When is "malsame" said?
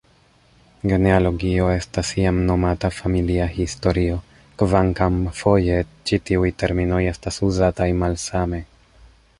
8.05-8.67